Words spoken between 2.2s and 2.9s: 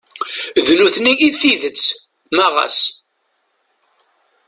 ma ɣas.